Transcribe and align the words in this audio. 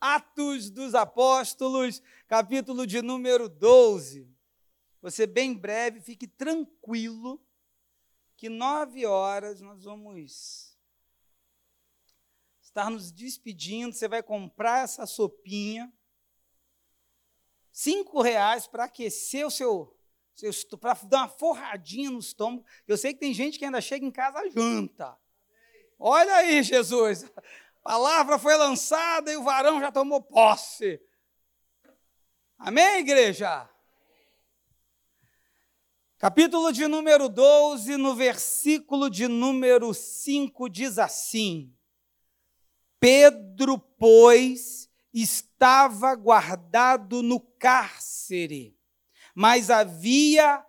Atos 0.00 0.70
dos 0.70 0.94
Apóstolos, 0.94 2.00
capítulo 2.28 2.86
de 2.86 3.02
número 3.02 3.48
12. 3.48 4.32
Você 5.02 5.26
bem 5.26 5.54
breve, 5.54 6.00
fique 6.00 6.26
tranquilo, 6.26 7.44
que 8.36 8.48
nove 8.48 9.04
horas 9.04 9.60
nós 9.60 9.82
vamos 9.82 10.78
estar 12.60 12.90
nos 12.90 13.10
despedindo. 13.10 13.92
Você 13.92 14.06
vai 14.06 14.22
comprar 14.22 14.84
essa 14.84 15.04
sopinha, 15.04 15.92
cinco 17.72 18.22
reais 18.22 18.68
para 18.68 18.84
aquecer 18.84 19.44
o 19.44 19.50
seu, 19.50 19.98
seu 20.32 20.78
para 20.78 20.94
dar 20.94 21.22
uma 21.22 21.28
forradinha 21.28 22.10
no 22.10 22.20
estômago. 22.20 22.64
Eu 22.86 22.96
sei 22.96 23.12
que 23.12 23.20
tem 23.20 23.34
gente 23.34 23.58
que 23.58 23.64
ainda 23.64 23.80
chega 23.80 24.06
em 24.06 24.12
casa 24.12 24.48
janta. 24.48 25.18
Olha 25.98 26.36
aí, 26.36 26.62
Jesus. 26.62 27.24
Palavra 27.88 28.38
foi 28.38 28.54
lançada 28.54 29.32
e 29.32 29.36
o 29.38 29.42
varão 29.42 29.80
já 29.80 29.90
tomou 29.90 30.20
posse. 30.20 31.00
Amém, 32.58 32.98
igreja? 32.98 33.66
Capítulo 36.18 36.70
de 36.70 36.86
número 36.86 37.30
12, 37.30 37.96
no 37.96 38.14
versículo 38.14 39.08
de 39.08 39.26
número 39.26 39.94
5, 39.94 40.68
diz 40.68 40.98
assim: 40.98 41.74
Pedro, 43.00 43.78
pois, 43.78 44.90
estava 45.10 46.14
guardado 46.14 47.22
no 47.22 47.40
cárcere, 47.40 48.78
mas 49.34 49.70
havia 49.70 50.62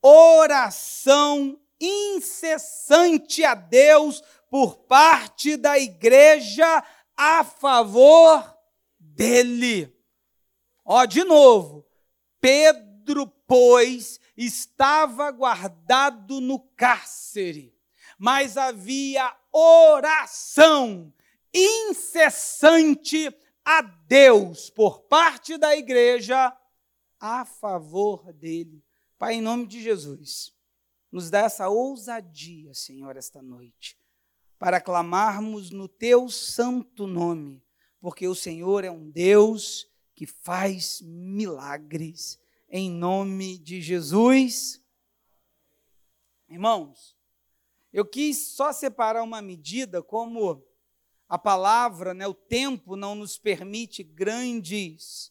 oração 0.00 1.61
incessante 1.82 3.44
a 3.44 3.54
Deus 3.54 4.22
por 4.50 4.76
parte 4.84 5.56
da 5.56 5.78
igreja 5.78 6.84
a 7.16 7.42
favor 7.42 8.56
dele. 8.98 9.92
Ó, 10.84 11.04
de 11.04 11.24
novo, 11.24 11.86
Pedro, 12.40 13.26
pois, 13.46 14.20
estava 14.36 15.30
guardado 15.30 16.40
no 16.40 16.58
cárcere, 16.76 17.74
mas 18.18 18.56
havia 18.56 19.34
oração 19.52 21.12
incessante 21.52 23.34
a 23.64 23.82
Deus 23.82 24.70
por 24.70 25.02
parte 25.02 25.56
da 25.56 25.76
igreja 25.76 26.56
a 27.20 27.44
favor 27.44 28.32
dele. 28.32 28.82
Pai, 29.18 29.34
em 29.34 29.40
nome 29.40 29.66
de 29.66 29.80
Jesus, 29.80 30.52
nos 31.12 31.28
dá 31.28 31.40
essa 31.40 31.68
ousadia, 31.68 32.72
Senhor, 32.72 33.18
esta 33.18 33.42
noite, 33.42 33.98
para 34.58 34.80
clamarmos 34.80 35.70
no 35.70 35.86
teu 35.86 36.30
santo 36.30 37.06
nome, 37.06 37.62
porque 38.00 38.26
o 38.26 38.34
Senhor 38.34 38.82
é 38.82 38.90
um 38.90 39.10
Deus 39.10 39.86
que 40.14 40.26
faz 40.26 41.02
milagres. 41.02 42.40
Em 42.68 42.90
nome 42.90 43.58
de 43.58 43.82
Jesus. 43.82 44.82
Irmãos, 46.48 47.14
eu 47.92 48.06
quis 48.06 48.46
só 48.46 48.72
separar 48.72 49.22
uma 49.22 49.42
medida 49.42 50.02
como 50.02 50.64
a 51.28 51.38
palavra, 51.38 52.14
né, 52.14 52.26
o 52.26 52.32
tempo 52.32 52.96
não 52.96 53.14
nos 53.14 53.36
permite 53.36 54.02
grandes 54.02 55.30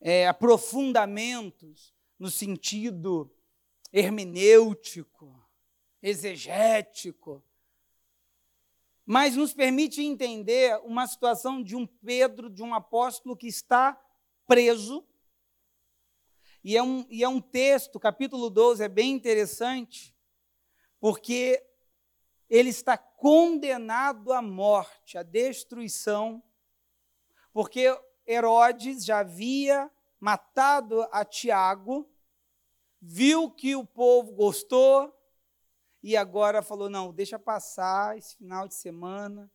é, 0.00 0.28
aprofundamentos 0.28 1.94
no 2.18 2.30
sentido 2.30 3.30
hermenêutico, 3.92 5.34
exegético, 6.02 7.42
mas 9.04 9.34
nos 9.34 9.54
permite 9.54 10.02
entender 10.02 10.78
uma 10.84 11.06
situação 11.06 11.62
de 11.62 11.74
um 11.74 11.86
Pedro, 11.86 12.50
de 12.50 12.62
um 12.62 12.74
apóstolo 12.74 13.34
que 13.34 13.46
está 13.46 13.98
preso. 14.46 15.02
E 16.62 16.76
é 16.76 16.82
um, 16.82 17.06
e 17.08 17.24
é 17.24 17.28
um 17.28 17.40
texto, 17.40 17.98
capítulo 17.98 18.50
12, 18.50 18.84
é 18.84 18.88
bem 18.88 19.12
interessante, 19.12 20.14
porque 21.00 21.64
ele 22.50 22.68
está 22.68 22.98
condenado 22.98 24.32
à 24.32 24.42
morte, 24.42 25.16
à 25.16 25.22
destruição, 25.22 26.42
porque 27.50 27.86
Herodes 28.26 29.06
já 29.06 29.20
havia 29.20 29.90
matado 30.20 31.02
a 31.10 31.24
Tiago, 31.24 32.06
viu 33.00 33.50
que 33.50 33.76
o 33.76 33.84
povo 33.86 34.32
gostou 34.32 35.14
e 36.02 36.16
agora 36.16 36.62
falou: 36.62 36.88
não, 36.88 37.12
deixa 37.12 37.38
passar 37.38 38.16
esse 38.16 38.36
final 38.36 38.66
de 38.66 38.74
semana 38.74 39.50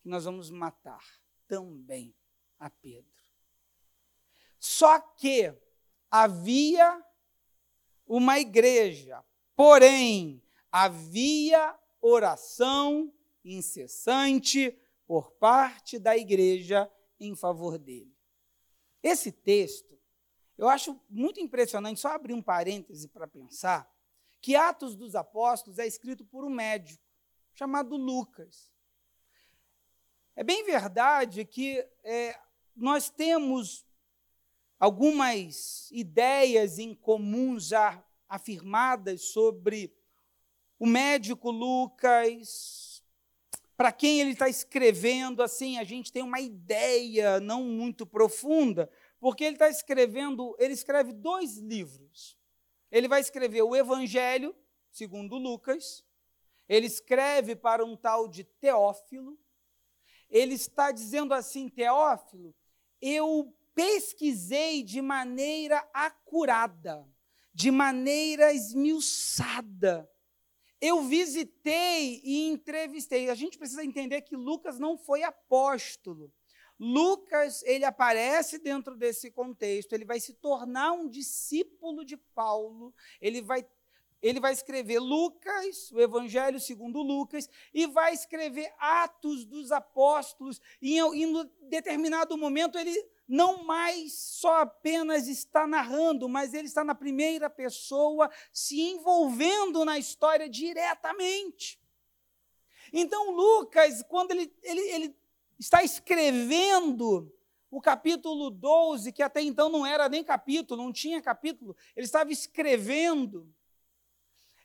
que 0.00 0.08
nós 0.08 0.24
vamos 0.24 0.50
matar 0.50 1.02
também 1.46 2.14
a 2.58 2.68
Pedro. 2.70 3.18
Só 4.58 4.98
que 5.00 5.54
havia 6.10 7.02
uma 8.06 8.38
igreja, 8.38 9.24
porém 9.54 10.42
havia 10.70 11.78
oração 12.00 13.12
incessante 13.44 14.76
por 15.06 15.32
parte 15.32 15.98
da 15.98 16.16
igreja 16.16 16.90
em 17.18 17.34
favor 17.34 17.78
dele. 17.78 18.14
Esse 19.02 19.32
texto, 19.32 19.97
eu 20.58 20.68
acho 20.68 21.00
muito 21.08 21.38
impressionante, 21.38 22.00
só 22.00 22.08
abrir 22.08 22.34
um 22.34 22.42
parêntese 22.42 23.06
para 23.08 23.28
pensar, 23.28 23.88
que 24.40 24.56
Atos 24.56 24.96
dos 24.96 25.14
Apóstolos 25.14 25.78
é 25.78 25.86
escrito 25.86 26.24
por 26.24 26.44
um 26.44 26.50
médico 26.50 27.02
chamado 27.54 27.96
Lucas. 27.96 28.72
É 30.34 30.42
bem 30.42 30.64
verdade 30.64 31.44
que 31.44 31.86
é, 32.02 32.38
nós 32.74 33.08
temos 33.08 33.86
algumas 34.78 35.88
ideias 35.90 36.78
em 36.78 36.94
comum 36.94 37.58
já 37.58 38.04
afirmadas 38.28 39.22
sobre 39.22 39.92
o 40.78 40.86
médico 40.86 41.50
Lucas, 41.50 43.02
para 43.76 43.92
quem 43.92 44.20
ele 44.20 44.30
está 44.30 44.48
escrevendo, 44.48 45.42
assim, 45.42 45.78
a 45.78 45.84
gente 45.84 46.12
tem 46.12 46.22
uma 46.22 46.40
ideia 46.40 47.38
não 47.38 47.62
muito 47.64 48.04
profunda, 48.04 48.90
porque 49.20 49.44
ele 49.44 49.56
está 49.56 49.68
escrevendo, 49.68 50.54
ele 50.58 50.74
escreve 50.74 51.12
dois 51.12 51.56
livros. 51.56 52.36
Ele 52.90 53.08
vai 53.08 53.20
escrever 53.20 53.62
o 53.62 53.74
Evangelho, 53.74 54.54
segundo 54.90 55.36
Lucas, 55.36 56.04
ele 56.68 56.86
escreve 56.86 57.56
para 57.56 57.84
um 57.84 57.96
tal 57.96 58.28
de 58.28 58.44
Teófilo, 58.44 59.38
ele 60.28 60.54
está 60.54 60.92
dizendo 60.92 61.32
assim, 61.32 61.68
Teófilo, 61.68 62.54
eu 63.00 63.54
pesquisei 63.74 64.82
de 64.82 65.00
maneira 65.00 65.88
acurada, 65.94 67.08
de 67.54 67.70
maneira 67.70 68.52
esmiuçada, 68.52 70.10
eu 70.80 71.02
visitei 71.02 72.20
e 72.22 72.48
entrevistei. 72.48 73.30
A 73.30 73.34
gente 73.34 73.58
precisa 73.58 73.84
entender 73.84 74.22
que 74.22 74.36
Lucas 74.36 74.78
não 74.78 74.96
foi 74.96 75.22
apóstolo. 75.22 76.32
Lucas, 76.78 77.62
ele 77.64 77.84
aparece 77.84 78.58
dentro 78.58 78.96
desse 78.96 79.30
contexto, 79.30 79.92
ele 79.92 80.04
vai 80.04 80.20
se 80.20 80.34
tornar 80.34 80.92
um 80.92 81.08
discípulo 81.08 82.04
de 82.04 82.16
Paulo, 82.16 82.94
ele 83.20 83.42
vai 83.42 83.66
ele 84.20 84.40
vai 84.40 84.52
escrever 84.52 84.98
Lucas, 84.98 85.92
o 85.92 86.00
Evangelho 86.00 86.58
segundo 86.58 87.00
Lucas, 87.02 87.48
e 87.72 87.86
vai 87.86 88.12
escrever 88.12 88.74
Atos 88.78 89.44
dos 89.44 89.70
Apóstolos, 89.70 90.60
e 90.82 90.98
em, 90.98 91.50
determinado 91.68 92.36
momento 92.36 92.76
ele 92.76 92.92
não 93.28 93.62
mais 93.62 94.14
só 94.14 94.62
apenas 94.62 95.28
está 95.28 95.66
narrando, 95.66 96.28
mas 96.28 96.54
ele 96.54 96.66
está 96.66 96.82
na 96.82 96.94
primeira 96.94 97.48
pessoa, 97.48 98.30
se 98.52 98.80
envolvendo 98.80 99.84
na 99.84 99.98
história 99.98 100.48
diretamente. 100.48 101.78
Então, 102.92 103.30
Lucas, 103.30 104.02
quando 104.08 104.30
ele, 104.30 104.52
ele, 104.62 104.80
ele 104.80 105.16
está 105.58 105.82
escrevendo 105.82 107.32
o 107.70 107.80
capítulo 107.80 108.50
12, 108.50 109.12
que 109.12 109.22
até 109.22 109.42
então 109.42 109.68
não 109.68 109.84
era 109.84 110.08
nem 110.08 110.24
capítulo, 110.24 110.82
não 110.82 110.92
tinha 110.92 111.20
capítulo, 111.20 111.76
ele 111.94 112.06
estava 112.06 112.32
escrevendo. 112.32 113.52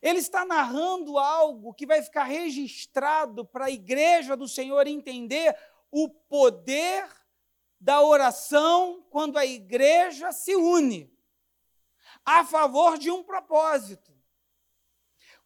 Ele 0.02 0.20
está 0.20 0.46
narrando 0.46 1.18
algo 1.18 1.74
que 1.74 1.86
vai 1.86 2.02
ficar 2.02 2.26
registrado 2.26 3.46
para 3.46 3.66
a 3.66 3.72
igreja 3.72 4.36
do 4.36 4.48
Senhor 4.48 4.86
entender 4.86 5.56
o 5.90 6.10
poder 6.10 7.08
da 7.80 8.02
oração 8.02 9.06
quando 9.10 9.38
a 9.38 9.46
igreja 9.46 10.32
se 10.32 10.56
une 10.56 11.14
a 12.26 12.44
favor 12.46 12.98
de 12.98 13.12
um 13.12 13.24
propósito. 13.24 14.14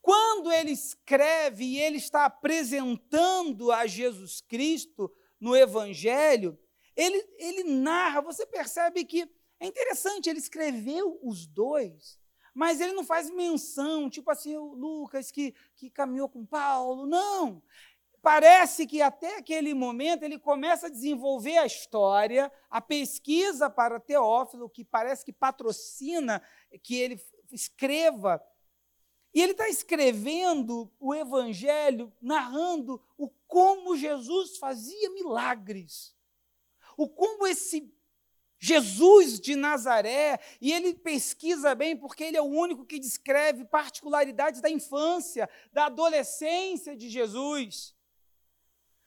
Quando 0.01 0.51
ele 0.51 0.71
escreve 0.71 1.65
e 1.65 1.79
ele 1.79 1.97
está 1.97 2.25
apresentando 2.25 3.71
a 3.71 3.85
Jesus 3.85 4.41
Cristo 4.41 5.11
no 5.39 5.55
Evangelho, 5.55 6.57
ele, 6.95 7.23
ele 7.37 7.63
narra, 7.63 8.21
você 8.21 8.45
percebe 8.45 9.05
que 9.05 9.29
é 9.59 9.67
interessante, 9.67 10.29
ele 10.29 10.39
escreveu 10.39 11.19
os 11.21 11.45
dois, 11.45 12.19
mas 12.53 12.81
ele 12.81 12.93
não 12.93 13.03
faz 13.03 13.29
menção, 13.29 14.09
tipo 14.09 14.31
assim, 14.31 14.55
o 14.55 14.73
Lucas 14.73 15.31
que, 15.31 15.53
que 15.75 15.89
caminhou 15.89 16.27
com 16.27 16.45
Paulo, 16.45 17.05
não. 17.05 17.61
Parece 18.21 18.87
que 18.87 19.01
até 19.01 19.37
aquele 19.37 19.73
momento 19.73 20.23
ele 20.23 20.39
começa 20.39 20.87
a 20.87 20.89
desenvolver 20.89 21.57
a 21.57 21.65
história, 21.65 22.51
a 22.69 22.81
pesquisa 22.81 23.69
para 23.69 23.99
Teófilo, 23.99 24.69
que 24.69 24.83
parece 24.83 25.23
que 25.23 25.31
patrocina 25.31 26.41
que 26.81 26.95
ele 26.95 27.21
escreva. 27.51 28.41
E 29.33 29.41
ele 29.41 29.51
está 29.51 29.69
escrevendo 29.69 30.91
o 30.99 31.13
evangelho, 31.13 32.11
narrando 32.19 33.01
o 33.17 33.29
como 33.47 33.95
Jesus 33.95 34.57
fazia 34.57 35.09
milagres. 35.11 36.15
O 36.95 37.07
como 37.07 37.47
esse 37.47 37.93
Jesus 38.59 39.39
de 39.39 39.55
Nazaré, 39.55 40.39
e 40.59 40.73
ele 40.73 40.95
pesquisa 40.95 41.75
bem, 41.75 41.95
porque 41.95 42.23
ele 42.23 42.37
é 42.37 42.41
o 42.41 42.45
único 42.45 42.85
que 42.85 42.99
descreve 42.99 43.65
particularidades 43.65 44.61
da 44.61 44.69
infância, 44.69 45.47
da 45.71 45.85
adolescência 45.85 46.95
de 46.95 47.07
Jesus. 47.07 47.95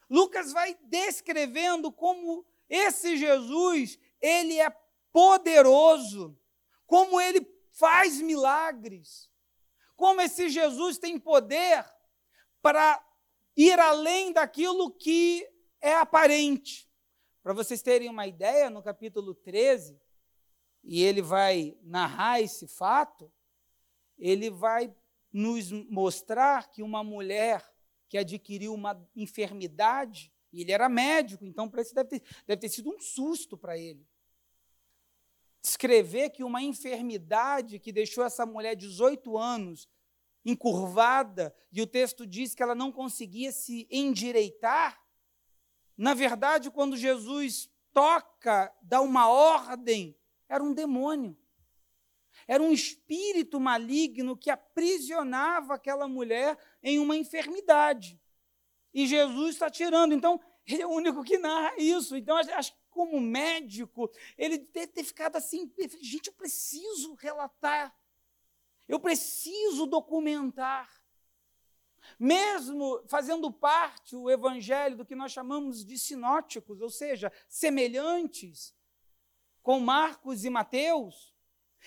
Lucas 0.08 0.52
vai 0.52 0.76
descrevendo 0.84 1.90
como 1.90 2.46
esse 2.68 3.16
Jesus, 3.16 3.98
ele 4.20 4.60
é 4.60 4.70
poderoso, 5.12 6.38
como 6.86 7.20
ele 7.20 7.44
faz 7.72 8.20
milagres, 8.20 9.28
como 9.96 10.20
esse 10.20 10.48
Jesus 10.48 10.98
tem 10.98 11.18
poder 11.18 11.84
para 12.62 13.04
ir 13.62 13.78
além 13.78 14.32
daquilo 14.32 14.90
que 14.90 15.46
é 15.82 15.94
aparente. 15.94 16.90
Para 17.42 17.52
vocês 17.52 17.82
terem 17.82 18.08
uma 18.08 18.26
ideia, 18.26 18.70
no 18.70 18.82
capítulo 18.82 19.34
13, 19.34 20.00
e 20.82 21.02
ele 21.02 21.20
vai 21.20 21.76
narrar 21.82 22.40
esse 22.40 22.66
fato, 22.66 23.30
ele 24.18 24.50
vai 24.50 24.94
nos 25.30 25.70
mostrar 25.70 26.70
que 26.70 26.82
uma 26.82 27.04
mulher 27.04 27.62
que 28.08 28.16
adquiriu 28.16 28.72
uma 28.72 29.06
enfermidade, 29.14 30.32
e 30.50 30.62
ele 30.62 30.72
era 30.72 30.88
médico, 30.88 31.44
então 31.44 31.68
para 31.68 31.82
isso 31.82 31.94
deve 31.94 32.08
ter, 32.08 32.22
deve 32.46 32.60
ter 32.60 32.68
sido 32.70 32.88
um 32.88 32.98
susto 32.98 33.58
para 33.58 33.76
ele. 33.76 34.06
Descrever 35.62 36.30
que 36.30 36.42
uma 36.42 36.62
enfermidade 36.62 37.78
que 37.78 37.92
deixou 37.92 38.24
essa 38.24 38.46
mulher 38.46 38.74
18 38.74 39.36
anos 39.36 39.86
encurvada, 40.44 41.54
e 41.72 41.82
o 41.82 41.86
texto 41.86 42.26
diz 42.26 42.54
que 42.54 42.62
ela 42.62 42.74
não 42.74 42.90
conseguia 42.90 43.52
se 43.52 43.86
endireitar. 43.90 45.00
Na 45.96 46.14
verdade, 46.14 46.70
quando 46.70 46.96
Jesus 46.96 47.70
toca, 47.92 48.74
dá 48.82 49.00
uma 49.00 49.28
ordem, 49.28 50.16
era 50.48 50.62
um 50.62 50.72
demônio. 50.72 51.36
Era 52.46 52.62
um 52.62 52.72
espírito 52.72 53.60
maligno 53.60 54.36
que 54.36 54.50
aprisionava 54.50 55.74
aquela 55.74 56.08
mulher 56.08 56.58
em 56.82 56.98
uma 56.98 57.16
enfermidade. 57.16 58.20
E 58.92 59.06
Jesus 59.06 59.54
está 59.54 59.70
tirando. 59.70 60.12
Então, 60.12 60.40
ele 60.66 60.82
é 60.82 60.86
o 60.86 60.90
único 60.90 61.22
que 61.22 61.38
narra 61.38 61.74
isso. 61.78 62.16
Então, 62.16 62.36
acho 62.36 62.72
que 62.72 62.80
como 62.90 63.20
médico, 63.20 64.10
ele 64.36 64.58
deve 64.58 64.88
ter 64.88 65.04
ficado 65.04 65.36
assim: 65.36 65.72
gente, 66.00 66.28
eu 66.28 66.32
preciso 66.32 67.14
relatar, 67.14 67.94
eu 68.90 68.98
preciso 68.98 69.86
documentar. 69.86 70.90
Mesmo 72.18 73.02
fazendo 73.06 73.50
parte 73.52 74.16
o 74.16 74.28
evangelho 74.28 74.96
do 74.96 75.06
que 75.06 75.14
nós 75.14 75.30
chamamos 75.30 75.84
de 75.84 75.96
sinóticos, 75.96 76.80
ou 76.80 76.90
seja, 76.90 77.32
semelhantes 77.48 78.74
com 79.62 79.78
Marcos 79.78 80.44
e 80.44 80.50
Mateus, 80.50 81.32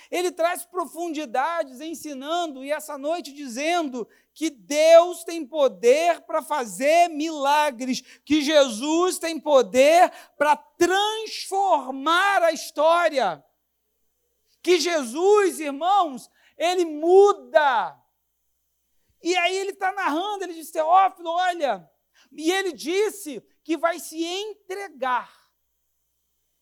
ele 0.09 0.31
traz 0.31 0.63
profundidades 0.63 1.81
ensinando 1.81 2.63
e 2.63 2.71
essa 2.71 2.97
noite 2.97 3.33
dizendo 3.33 4.07
que 4.33 4.49
Deus 4.49 5.23
tem 5.23 5.45
poder 5.45 6.21
para 6.21 6.41
fazer 6.41 7.09
milagres, 7.09 8.01
que 8.23 8.41
Jesus 8.41 9.19
tem 9.19 9.39
poder 9.39 10.09
para 10.37 10.55
transformar 10.55 12.43
a 12.43 12.51
história. 12.51 13.43
Que 14.63 14.79
Jesus, 14.79 15.59
irmãos, 15.59 16.31
ele 16.57 16.85
muda. 16.85 18.01
E 19.21 19.35
aí 19.35 19.57
ele 19.57 19.71
está 19.71 19.91
narrando, 19.91 20.45
ele 20.45 20.53
diz, 20.53 20.71
Teófilo, 20.71 21.29
olha, 21.29 21.89
e 22.31 22.51
ele 22.51 22.73
disse 22.73 23.41
que 23.63 23.77
vai 23.77 23.99
se 23.99 24.23
entregar 24.23 25.51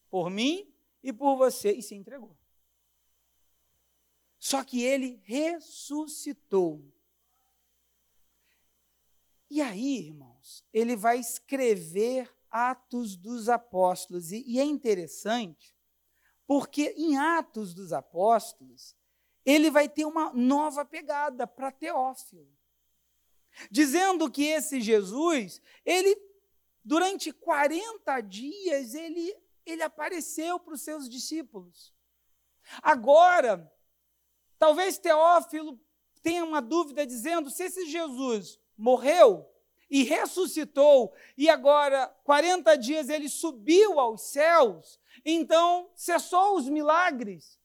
por 0.10 0.30
mim 0.30 0.72
e 1.02 1.14
por 1.14 1.38
você, 1.38 1.72
e 1.72 1.82
se 1.82 1.96
entregou. 1.96 2.38
Só 4.38 4.64
que 4.64 4.84
ele 4.84 5.22
ressuscitou. 5.24 6.84
E 9.50 9.62
aí, 9.62 10.08
irmãos, 10.08 10.66
ele 10.74 10.96
vai 10.96 11.20
escrever 11.20 12.32
Atos 12.50 13.16
dos 13.16 13.50
Apóstolos. 13.50 14.32
E, 14.32 14.44
e 14.46 14.60
é 14.60 14.64
interessante, 14.64 15.76
porque 16.48 16.94
em 16.98 17.18
Atos 17.18 17.74
dos 17.74 17.94
Apóstolos, 17.94 18.96
ele 19.46 19.72
vai 19.72 19.88
ter 19.90 20.06
uma 20.06 20.32
nova 20.34 20.86
pegada 20.86 21.48
para 21.48 21.72
Teófilo. 21.72 22.48
Dizendo 23.70 24.30
que 24.32 24.46
esse 24.46 24.80
Jesus, 24.80 25.62
ele, 25.86 26.16
durante 26.84 27.32
40 27.32 28.22
dias, 28.22 28.94
ele, 28.94 29.36
ele 29.66 29.84
apareceu 29.84 30.60
para 30.60 30.74
os 30.74 30.82
seus 30.82 31.10
discípulos. 31.10 31.94
Agora, 32.82 33.70
Talvez 34.62 35.00
Teófilo 35.00 35.82
tenha 36.22 36.46
uma 36.46 36.62
dúvida 36.62 37.04
dizendo 37.04 37.50
se 37.50 37.64
esse 37.64 37.88
Jesus 37.88 38.60
morreu 38.78 39.44
e 39.92 40.04
ressuscitou 40.04 41.14
e 41.38 41.50
agora 41.50 42.08
40 42.24 42.76
dias 42.78 43.10
ele 43.10 43.30
subiu 43.30 44.00
aos 44.00 44.22
céus, 44.22 45.00
então 45.24 45.92
cessou 45.94 46.56
os 46.56 46.68
milagres. 46.68 47.60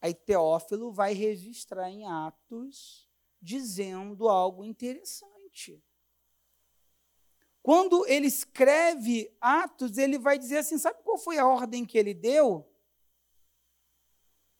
Aí 0.00 0.14
Teófilo 0.14 0.90
vai 0.90 1.12
registrar 1.12 1.90
em 1.90 2.06
Atos 2.06 3.06
dizendo 3.42 4.28
algo 4.28 4.64
interessante. 4.64 5.82
Quando 7.60 8.06
ele 8.06 8.28
escreve 8.28 9.36
Atos, 9.40 9.98
ele 9.98 10.18
vai 10.18 10.38
dizer 10.38 10.58
assim: 10.58 10.78
sabe 10.78 11.02
qual 11.02 11.18
foi 11.18 11.38
a 11.38 11.46
ordem 11.46 11.84
que 11.84 11.98
ele 11.98 12.14
deu? 12.14 12.64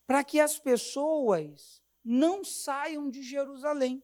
para 0.09 0.25
que 0.25 0.41
as 0.41 0.59
pessoas 0.59 1.83
não 2.03 2.43
saiam 2.43 3.11
de 3.11 3.23
Jerusalém. 3.23 4.03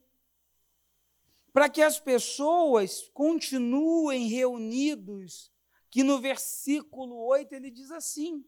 Para 1.54 1.68
que 1.68 1.80
as 1.80 2.00
pessoas 2.00 3.08
continuem 3.14 4.26
reunidos, 4.26 5.52
que 5.88 6.02
no 6.02 6.20
versículo 6.20 7.14
8 7.28 7.54
ele 7.54 7.70
diz 7.70 7.92
assim, 7.92 8.44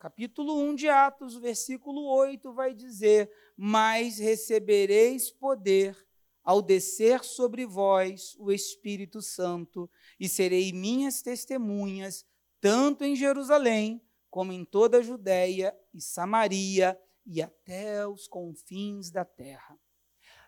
capítulo 0.00 0.58
1 0.58 0.74
de 0.74 0.88
Atos, 0.88 1.36
versículo 1.36 2.04
8 2.12 2.52
vai 2.52 2.74
dizer: 2.74 3.30
Mas 3.56 4.18
recebereis 4.18 5.30
poder 5.30 5.96
ao 6.42 6.60
descer 6.60 7.22
sobre 7.22 7.64
vós 7.64 8.34
o 8.36 8.50
Espírito 8.50 9.22
Santo, 9.22 9.88
e 10.18 10.28
serei 10.28 10.72
minhas 10.72 11.22
testemunhas, 11.22 12.26
tanto 12.60 13.04
em 13.04 13.14
Jerusalém, 13.14 14.04
como 14.28 14.52
em 14.52 14.64
toda 14.64 14.98
a 14.98 15.02
Judéia 15.02 15.72
e 15.94 16.00
Samaria 16.00 17.00
e 17.24 17.40
até 17.40 18.04
os 18.08 18.26
confins 18.26 19.08
da 19.08 19.24
terra. 19.24 19.78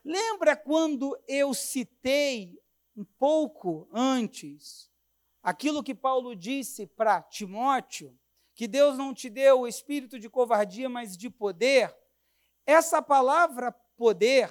Lembra 0.05 0.57
quando 0.57 1.17
eu 1.29 1.55
citei 1.55 2.61
um 2.97 3.05
pouco 3.05 3.89
antes 3.93 4.91
aquilo 5.43 5.83
que 5.83 5.95
Paulo 5.95 6.35
disse 6.35 6.87
para 6.87 7.23
Timóteo, 7.23 8.19
que 8.55 8.69
Deus 8.69 8.99
não 8.99 9.15
te 9.15 9.31
deu 9.31 9.61
o 9.61 9.69
espírito 9.69 10.19
de 10.19 10.29
covardia, 10.29 10.89
mas 10.89 11.17
de 11.17 11.31
poder? 11.31 11.97
Essa 12.67 13.01
palavra 13.01 13.73
poder 13.97 14.51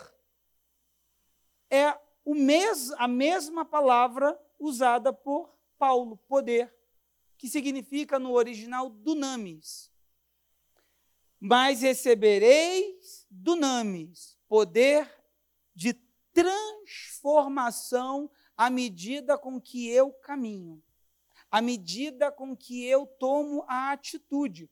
é 1.69 1.97
mes 2.25 2.91
a 2.91 3.07
mesma 3.07 3.63
palavra 3.65 4.39
usada 4.59 5.13
por 5.13 5.57
Paulo, 5.77 6.17
poder 6.17 6.73
que 7.37 7.49
significa 7.49 8.19
no 8.19 8.33
original 8.33 8.89
dunamis. 8.89 9.91
Mas 11.39 11.81
recebereis 11.81 13.25
dunamis, 13.29 14.37
poder 14.47 15.20
de 15.81 15.93
transformação 16.31 18.29
à 18.55 18.69
medida 18.69 19.35
com 19.35 19.59
que 19.59 19.89
eu 19.89 20.13
caminho, 20.13 20.79
à 21.49 21.59
medida 21.59 22.31
com 22.31 22.55
que 22.55 22.85
eu 22.85 23.07
tomo 23.07 23.65
a 23.67 23.91
atitude. 23.91 24.69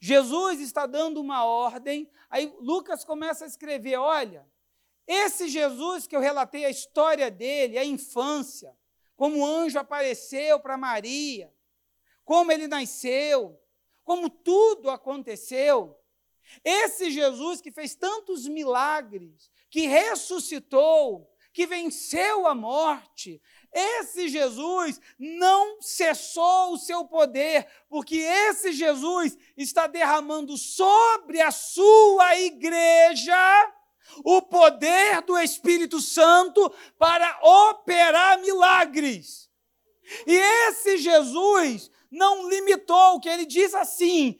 Jesus 0.00 0.58
está 0.58 0.86
dando 0.86 1.20
uma 1.20 1.44
ordem, 1.44 2.10
aí 2.28 2.52
Lucas 2.58 3.04
começa 3.04 3.44
a 3.44 3.46
escrever: 3.46 3.96
olha, 3.96 4.44
esse 5.06 5.46
Jesus 5.46 6.08
que 6.08 6.16
eu 6.16 6.20
relatei 6.20 6.64
a 6.64 6.70
história 6.70 7.30
dele, 7.30 7.78
a 7.78 7.84
infância, 7.84 8.76
como 9.14 9.38
o 9.38 9.46
anjo 9.46 9.78
apareceu 9.78 10.58
para 10.58 10.76
Maria, 10.76 11.54
como 12.24 12.50
ele 12.50 12.66
nasceu, 12.66 13.56
como 14.02 14.28
tudo 14.28 14.90
aconteceu. 14.90 15.96
Esse 16.64 17.10
Jesus 17.10 17.60
que 17.60 17.70
fez 17.70 17.94
tantos 17.94 18.48
milagres, 18.48 19.48
que 19.70 19.86
ressuscitou, 19.86 21.28
que 21.52 21.66
venceu 21.66 22.46
a 22.46 22.54
morte, 22.54 23.40
esse 23.72 24.28
Jesus 24.28 25.00
não 25.18 25.80
cessou 25.82 26.72
o 26.72 26.78
seu 26.78 27.04
poder, 27.04 27.66
porque 27.88 28.16
esse 28.16 28.72
Jesus 28.72 29.36
está 29.56 29.86
derramando 29.86 30.56
sobre 30.56 31.40
a 31.40 31.50
sua 31.50 32.38
igreja 32.38 33.74
o 34.24 34.40
poder 34.40 35.20
do 35.22 35.38
Espírito 35.38 36.00
Santo 36.00 36.72
para 36.98 37.38
operar 37.42 38.40
milagres. 38.40 39.50
E 40.26 40.34
esse 40.34 40.96
Jesus 40.96 41.90
não 42.10 42.48
limitou, 42.48 43.20
que 43.20 43.28
ele 43.28 43.44
diz 43.44 43.74
assim: 43.74 44.38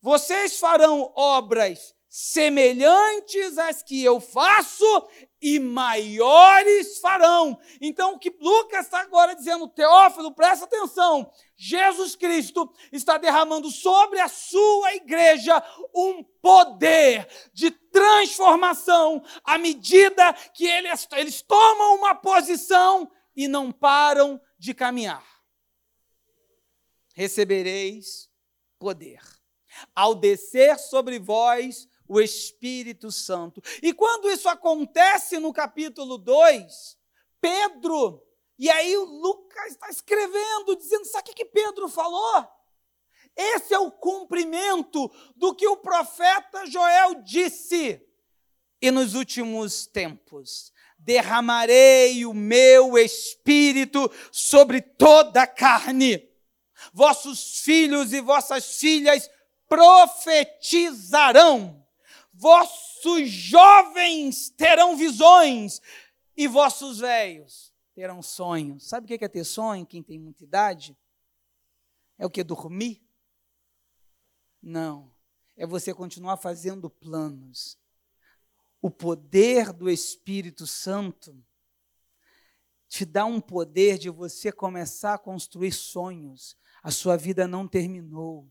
vocês 0.00 0.58
farão 0.58 1.12
obras 1.16 1.94
semelhantes 2.20 3.56
às 3.58 3.80
que 3.80 4.02
eu 4.02 4.18
faço 4.18 5.08
e 5.40 5.60
maiores 5.60 6.98
farão. 6.98 7.56
Então, 7.80 8.14
o 8.14 8.18
que 8.18 8.36
Lucas 8.40 8.86
está 8.86 9.02
agora 9.02 9.36
dizendo, 9.36 9.68
Teófilo, 9.68 10.34
presta 10.34 10.64
atenção: 10.64 11.30
Jesus 11.56 12.16
Cristo 12.16 12.68
está 12.90 13.18
derramando 13.18 13.70
sobre 13.70 14.18
a 14.18 14.26
sua 14.26 14.96
igreja 14.96 15.62
um 15.94 16.24
poder 16.42 17.28
de 17.52 17.70
transformação 17.70 19.22
à 19.44 19.56
medida 19.56 20.32
que 20.52 20.66
eles, 20.66 21.06
eles 21.12 21.40
tomam 21.40 21.98
uma 21.98 22.16
posição 22.16 23.08
e 23.36 23.46
não 23.46 23.70
param 23.70 24.40
de 24.58 24.74
caminhar. 24.74 25.24
Recebereis 27.14 28.28
poder. 28.76 29.20
Ao 29.94 30.16
descer 30.16 30.76
sobre 30.80 31.20
vós 31.20 31.86
o 32.08 32.20
Espírito 32.20 33.12
Santo. 33.12 33.62
E 33.82 33.92
quando 33.92 34.30
isso 34.30 34.48
acontece 34.48 35.38
no 35.38 35.52
capítulo 35.52 36.16
2, 36.16 36.96
Pedro, 37.40 38.24
e 38.58 38.70
aí 38.70 38.96
o 38.96 39.04
Lucas 39.04 39.72
está 39.72 39.90
escrevendo, 39.90 40.76
dizendo: 40.76 41.04
sabe 41.04 41.30
o 41.30 41.34
que 41.34 41.44
Pedro 41.44 41.88
falou? 41.88 42.48
Esse 43.36 43.74
é 43.74 43.78
o 43.78 43.92
cumprimento 43.92 45.10
do 45.36 45.54
que 45.54 45.68
o 45.68 45.76
profeta 45.76 46.66
Joel 46.66 47.22
disse. 47.22 48.02
E 48.80 48.90
nos 48.90 49.14
últimos 49.14 49.86
tempos 49.86 50.72
derramarei 50.98 52.26
o 52.26 52.34
meu 52.34 52.98
espírito 52.98 54.10
sobre 54.32 54.80
toda 54.80 55.42
a 55.42 55.46
carne. 55.46 56.28
Vossos 56.92 57.60
filhos 57.60 58.12
e 58.12 58.20
vossas 58.20 58.78
filhas 58.78 59.30
profetizarão 59.68 61.86
vossos 62.38 63.28
jovens 63.28 64.50
terão 64.50 64.96
visões 64.96 65.80
e 66.36 66.46
vossos 66.46 67.00
velhos 67.00 67.74
terão 67.94 68.22
sonhos. 68.22 68.88
Sabe 68.88 69.04
o 69.04 69.18
que 69.18 69.24
é 69.24 69.28
ter 69.28 69.42
sonho? 69.42 69.84
Quem 69.84 70.04
tem 70.04 70.20
muita 70.20 70.44
idade? 70.44 70.96
É 72.16 72.24
o 72.24 72.30
que? 72.30 72.44
Dormir? 72.44 73.04
Não. 74.62 75.12
É 75.56 75.66
você 75.66 75.92
continuar 75.92 76.36
fazendo 76.36 76.88
planos. 76.88 77.76
O 78.80 78.88
poder 78.88 79.72
do 79.72 79.90
Espírito 79.90 80.64
Santo 80.64 81.44
te 82.88 83.04
dá 83.04 83.24
um 83.24 83.40
poder 83.40 83.98
de 83.98 84.08
você 84.08 84.52
começar 84.52 85.14
a 85.14 85.18
construir 85.18 85.72
sonhos. 85.72 86.56
A 86.84 86.92
sua 86.92 87.16
vida 87.16 87.48
não 87.48 87.66
terminou 87.66 88.48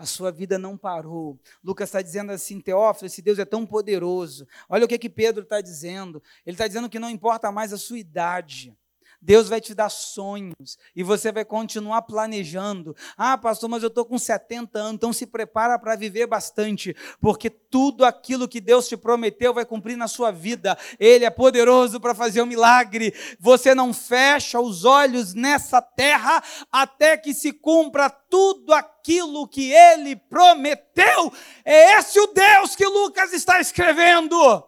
a 0.00 0.06
sua 0.06 0.32
vida 0.32 0.58
não 0.58 0.78
parou. 0.78 1.38
Lucas 1.62 1.90
está 1.90 2.00
dizendo 2.00 2.32
assim, 2.32 2.58
Teófilo, 2.58 3.06
esse 3.06 3.20
Deus 3.20 3.38
é 3.38 3.44
tão 3.44 3.66
poderoso. 3.66 4.48
Olha 4.66 4.86
o 4.86 4.88
que, 4.88 4.98
que 4.98 5.10
Pedro 5.10 5.42
está 5.42 5.60
dizendo. 5.60 6.22
Ele 6.46 6.54
está 6.54 6.66
dizendo 6.66 6.88
que 6.88 6.98
não 6.98 7.10
importa 7.10 7.52
mais 7.52 7.70
a 7.70 7.76
sua 7.76 7.98
idade. 7.98 8.74
Deus 9.22 9.48
vai 9.48 9.60
te 9.60 9.74
dar 9.74 9.90
sonhos 9.90 10.78
e 10.96 11.02
você 11.02 11.30
vai 11.30 11.44
continuar 11.44 12.02
planejando. 12.02 12.96
Ah, 13.16 13.36
pastor, 13.36 13.68
mas 13.68 13.82
eu 13.82 13.88
estou 13.88 14.04
com 14.04 14.18
70 14.18 14.78
anos, 14.78 14.94
então 14.94 15.12
se 15.12 15.26
prepara 15.26 15.78
para 15.78 15.94
viver 15.94 16.26
bastante, 16.26 16.96
porque 17.20 17.50
tudo 17.50 18.04
aquilo 18.04 18.48
que 18.48 18.60
Deus 18.60 18.88
te 18.88 18.96
prometeu 18.96 19.52
vai 19.52 19.66
cumprir 19.66 19.96
na 19.96 20.08
sua 20.08 20.30
vida. 20.30 20.76
Ele 20.98 21.24
é 21.24 21.30
poderoso 21.30 22.00
para 22.00 22.14
fazer 22.14 22.40
um 22.40 22.46
milagre. 22.46 23.14
Você 23.38 23.74
não 23.74 23.92
fecha 23.92 24.58
os 24.58 24.84
olhos 24.84 25.34
nessa 25.34 25.82
terra 25.82 26.42
até 26.72 27.16
que 27.16 27.34
se 27.34 27.52
cumpra 27.52 28.08
tudo 28.08 28.72
aquilo 28.72 29.46
que 29.46 29.70
ele 29.70 30.16
prometeu. 30.16 31.32
É 31.64 31.98
esse 31.98 32.18
o 32.18 32.28
Deus 32.28 32.74
que 32.74 32.86
Lucas 32.86 33.32
está 33.32 33.60
escrevendo. 33.60 34.64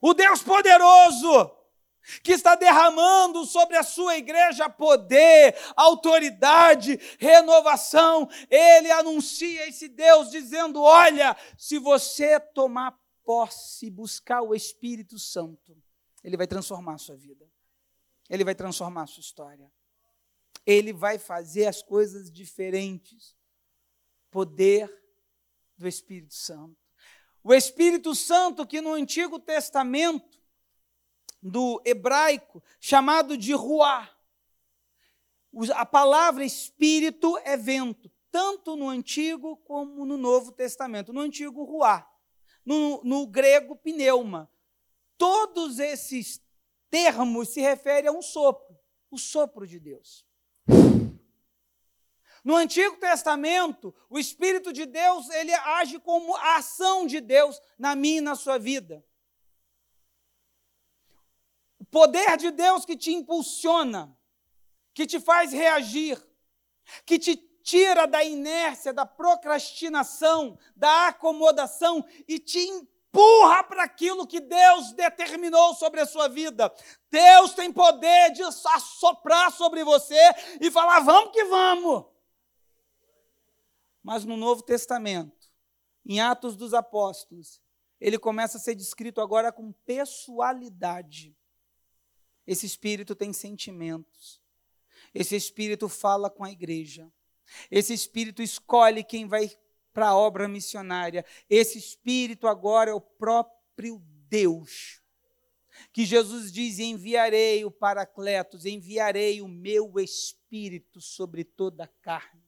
O 0.00 0.14
Deus 0.14 0.42
poderoso 0.42 1.59
que 2.22 2.32
está 2.32 2.54
derramando 2.54 3.44
sobre 3.44 3.76
a 3.76 3.82
sua 3.82 4.16
igreja 4.16 4.68
poder, 4.68 5.56
autoridade, 5.76 6.98
renovação. 7.18 8.28
Ele 8.48 8.90
anuncia 8.90 9.68
esse 9.68 9.88
Deus 9.88 10.30
dizendo: 10.30 10.82
Olha, 10.82 11.36
se 11.56 11.78
você 11.78 12.40
tomar 12.40 12.98
posse 13.24 13.90
buscar 13.90 14.42
o 14.42 14.54
Espírito 14.54 15.18
Santo, 15.18 15.76
ele 16.24 16.36
vai 16.36 16.46
transformar 16.46 16.94
a 16.94 16.98
sua 16.98 17.16
vida, 17.16 17.46
ele 18.28 18.44
vai 18.44 18.54
transformar 18.54 19.02
a 19.02 19.06
sua 19.06 19.20
história, 19.20 19.70
ele 20.66 20.92
vai 20.92 21.18
fazer 21.18 21.66
as 21.66 21.82
coisas 21.82 22.30
diferentes. 22.30 23.38
Poder 24.30 24.88
do 25.76 25.88
Espírito 25.88 26.34
Santo. 26.34 26.76
O 27.42 27.54
Espírito 27.54 28.14
Santo 28.14 28.66
que 28.66 28.80
no 28.80 28.92
Antigo 28.92 29.40
Testamento 29.40 30.39
do 31.42 31.80
hebraico 31.84 32.62
chamado 32.80 33.36
de 33.36 33.52
ruá. 33.52 34.08
A 35.74 35.84
palavra 35.84 36.44
espírito 36.44 37.36
é 37.38 37.56
vento, 37.56 38.10
tanto 38.30 38.76
no 38.76 38.88
Antigo 38.88 39.56
como 39.58 40.04
no 40.06 40.16
Novo 40.16 40.52
Testamento. 40.52 41.12
No 41.12 41.20
Antigo, 41.20 41.64
ruá. 41.64 42.06
No, 42.64 43.00
no 43.02 43.26
grego, 43.26 43.74
pneuma. 43.74 44.50
Todos 45.16 45.78
esses 45.78 46.40
termos 46.88 47.48
se 47.48 47.60
referem 47.60 48.08
a 48.08 48.12
um 48.12 48.22
sopro, 48.22 48.78
o 49.10 49.18
sopro 49.18 49.66
de 49.66 49.80
Deus. 49.80 50.26
No 52.42 52.56
Antigo 52.56 52.96
Testamento, 52.96 53.94
o 54.08 54.18
Espírito 54.18 54.72
de 54.72 54.86
Deus, 54.86 55.28
ele 55.30 55.52
age 55.52 55.98
como 55.98 56.34
a 56.36 56.56
ação 56.56 57.06
de 57.06 57.20
Deus 57.20 57.60
na 57.78 57.94
minha 57.94 58.18
e 58.18 58.22
na 58.22 58.34
sua 58.34 58.56
vida 58.56 59.04
poder 61.90 62.36
de 62.36 62.50
Deus 62.50 62.84
que 62.84 62.96
te 62.96 63.12
impulsiona, 63.12 64.16
que 64.94 65.06
te 65.06 65.18
faz 65.20 65.52
reagir, 65.52 66.20
que 67.04 67.18
te 67.18 67.36
tira 67.62 68.06
da 68.06 68.24
inércia, 68.24 68.92
da 68.92 69.06
procrastinação, 69.06 70.58
da 70.74 71.08
acomodação 71.08 72.04
e 72.26 72.38
te 72.38 72.58
empurra 72.58 73.64
para 73.64 73.84
aquilo 73.84 74.26
que 74.26 74.40
Deus 74.40 74.92
determinou 74.92 75.74
sobre 75.74 76.00
a 76.00 76.06
sua 76.06 76.28
vida. 76.28 76.72
Deus 77.10 77.54
tem 77.54 77.72
poder 77.72 78.32
de 78.32 78.42
assoprar 78.42 79.52
sobre 79.52 79.84
você 79.84 80.20
e 80.60 80.70
falar: 80.70 81.00
vamos 81.00 81.32
que 81.32 81.44
vamos. 81.44 82.06
Mas 84.02 84.24
no 84.24 84.36
Novo 84.36 84.62
Testamento, 84.62 85.50
em 86.06 86.20
Atos 86.20 86.56
dos 86.56 86.72
Apóstolos, 86.72 87.60
ele 88.00 88.18
começa 88.18 88.56
a 88.56 88.60
ser 88.60 88.74
descrito 88.74 89.20
agora 89.20 89.52
com 89.52 89.72
pessoalidade. 89.84 91.36
Esse 92.50 92.66
espírito 92.66 93.14
tem 93.14 93.32
sentimentos. 93.32 94.42
Esse 95.14 95.36
espírito 95.36 95.88
fala 95.88 96.28
com 96.28 96.42
a 96.42 96.50
igreja. 96.50 97.08
Esse 97.70 97.94
espírito 97.94 98.42
escolhe 98.42 99.04
quem 99.04 99.28
vai 99.28 99.48
para 99.92 100.08
a 100.08 100.16
obra 100.16 100.48
missionária. 100.48 101.24
Esse 101.48 101.78
espírito 101.78 102.48
agora 102.48 102.90
é 102.90 102.92
o 102.92 103.00
próprio 103.00 104.02
Deus. 104.28 105.00
Que 105.92 106.04
Jesus 106.04 106.50
diz: 106.50 106.80
enviarei 106.80 107.64
o 107.64 107.70
Paracletos, 107.70 108.66
enviarei 108.66 109.40
o 109.40 109.46
meu 109.46 110.00
espírito 110.00 111.00
sobre 111.00 111.44
toda 111.44 111.84
a 111.84 111.88
carne. 112.02 112.42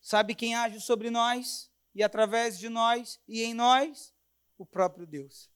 Sabe 0.00 0.34
quem 0.34 0.56
age 0.56 0.80
sobre 0.80 1.10
nós 1.10 1.70
e 1.94 2.02
através 2.02 2.58
de 2.58 2.68
nós 2.68 3.20
e 3.28 3.44
em 3.44 3.54
nós? 3.54 4.12
O 4.58 4.66
próprio 4.66 5.06
Deus. 5.06 5.48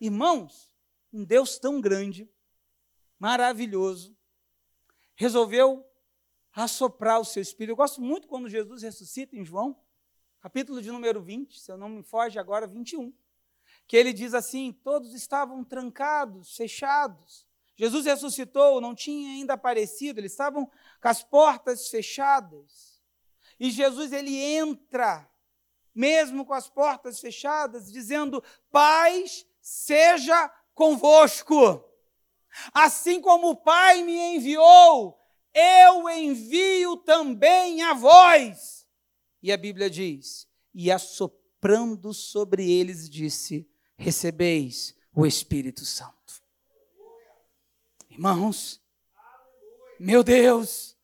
Irmãos, 0.00 0.74
um 1.12 1.24
Deus 1.24 1.58
tão 1.58 1.80
grande, 1.80 2.30
maravilhoso, 3.18 4.16
resolveu 5.14 5.84
assoprar 6.52 7.20
o 7.20 7.24
seu 7.24 7.42
espírito. 7.42 7.72
Eu 7.72 7.76
gosto 7.76 8.00
muito 8.00 8.28
quando 8.28 8.48
Jesus 8.48 8.82
ressuscita 8.82 9.36
em 9.36 9.44
João, 9.44 9.78
capítulo 10.40 10.80
de 10.80 10.90
número 10.90 11.20
20, 11.22 11.60
se 11.60 11.70
eu 11.70 11.76
não 11.76 11.88
me 11.88 12.02
foge 12.02 12.38
agora, 12.38 12.66
21, 12.66 13.12
que 13.86 13.96
ele 13.96 14.12
diz 14.12 14.34
assim: 14.34 14.72
todos 14.72 15.14
estavam 15.14 15.62
trancados, 15.64 16.56
fechados. 16.56 17.46
Jesus 17.76 18.06
ressuscitou, 18.06 18.80
não 18.80 18.94
tinha 18.94 19.32
ainda 19.32 19.52
aparecido, 19.52 20.18
eles 20.18 20.32
estavam 20.32 20.70
com 21.00 21.08
as 21.08 21.22
portas 21.22 21.88
fechadas. 21.88 23.02
E 23.60 23.70
Jesus 23.70 24.12
ele 24.12 24.34
entra, 24.34 25.30
mesmo 25.94 26.44
com 26.44 26.54
as 26.54 26.68
portas 26.68 27.20
fechadas, 27.20 27.92
dizendo: 27.92 28.42
Paz 28.70 29.46
seja 29.60 30.50
convosco. 30.76 31.82
Assim 32.72 33.20
como 33.20 33.50
o 33.50 33.56
Pai 33.56 34.04
me 34.04 34.36
enviou, 34.36 35.18
eu 35.52 36.08
envio 36.08 36.98
também 36.98 37.82
a 37.82 37.94
vós. 37.94 38.86
E 39.42 39.50
a 39.50 39.56
Bíblia 39.56 39.90
diz: 39.90 40.46
E 40.72 40.92
assoprando 40.92 42.14
sobre 42.14 42.70
eles, 42.70 43.10
disse: 43.10 43.68
Recebeis 43.96 44.94
o 45.14 45.26
Espírito 45.26 45.84
Santo. 45.84 46.14
Irmãos, 48.10 48.80
meu 49.98 50.22
Deus, 50.22 50.96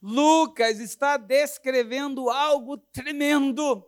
Lucas 0.00 0.80
está 0.80 1.16
descrevendo 1.16 2.30
algo 2.30 2.76
tremendo. 2.76 3.86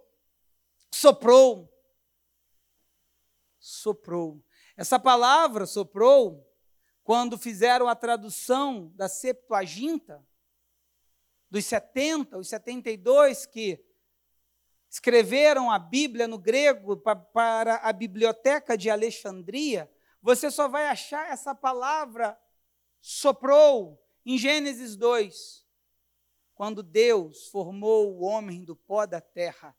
Soprou. 0.93 1.73
Soprou. 3.59 4.46
Essa 4.77 4.99
palavra 4.99 5.65
soprou 5.65 6.47
quando 7.03 7.39
fizeram 7.39 7.89
a 7.89 7.95
tradução 7.95 8.93
da 8.95 9.09
Septuaginta, 9.09 10.25
dos 11.51 11.65
70, 11.65 12.37
os 12.37 12.49
72 12.49 13.47
que 13.47 13.83
escreveram 14.91 15.71
a 15.71 15.79
Bíblia 15.79 16.29
no 16.29 16.39
grego 16.39 16.97
para 16.97 17.77
a 17.77 17.93
biblioteca 17.93 18.77
de 18.77 18.91
Alexandria, 18.91 19.91
você 20.21 20.51
só 20.51 20.69
vai 20.69 20.89
achar 20.89 21.31
essa 21.31 21.55
palavra 21.55 22.39
soprou 23.01 24.03
em 24.25 24.37
Gênesis 24.37 24.97
2, 24.97 25.65
quando 26.55 26.83
Deus 26.83 27.47
formou 27.47 28.13
o 28.13 28.25
homem 28.25 28.65
do 28.65 28.75
pó 28.75 29.07
da 29.07 29.21
terra 29.21 29.77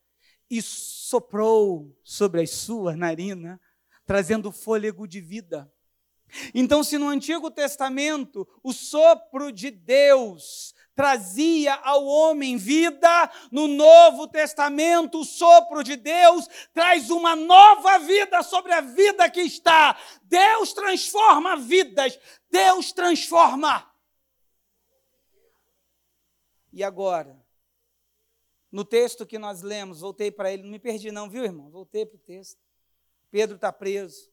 e 0.50 0.62
soprou 0.62 1.94
sobre 2.04 2.42
as 2.42 2.52
suas 2.52 2.98
narinas, 2.98 3.60
trazendo 4.08 4.52
fôlego 4.52 5.08
de 5.08 5.22
vida. 5.22 5.72
Então, 6.54 6.84
se 6.84 6.98
no 6.98 7.08
Antigo 7.08 7.52
Testamento 7.52 8.48
o 8.64 8.74
sopro 8.74 9.52
de 9.52 9.70
Deus 9.70 10.74
trazia 10.96 11.76
ao 11.76 12.06
homem 12.06 12.58
vida, 12.58 13.32
no 13.52 13.68
Novo 13.68 14.28
Testamento 14.28 15.20
o 15.20 15.26
sopro 15.26 15.84
de 15.84 15.96
Deus 15.96 16.48
traz 16.74 17.10
uma 17.10 17.36
nova 17.36 18.00
vida 18.00 18.42
sobre 18.42 18.74
a 18.74 18.82
vida 18.82 19.30
que 19.30 19.42
está. 19.42 19.98
Deus 20.24 20.74
transforma 20.74 21.56
vidas, 21.56 22.18
Deus 22.50 22.92
transforma. 22.92 23.90
E 26.74 26.84
agora, 26.84 27.40
no 28.72 28.84
texto 28.84 29.26
que 29.26 29.40
nós 29.40 29.62
lemos, 29.62 30.02
voltei 30.02 30.32
para 30.32 30.52
ele, 30.52 30.64
não 30.64 30.72
me 30.72 30.80
perdi 30.80 31.12
não, 31.12 31.30
viu, 31.30 31.44
irmão? 31.44 31.70
Voltei 31.70 32.06
para 32.06 32.18
o 32.18 32.20
texto. 32.20 32.68
Pedro 33.30 33.56
está 33.56 33.72
preso 33.72 34.32